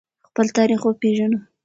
خپل 0.27 0.45
تاریخ 0.57 0.81
وپیژنو. 0.85 1.39